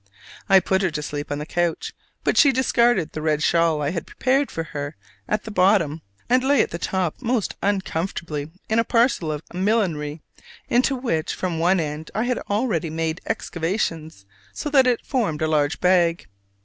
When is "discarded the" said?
2.51-3.21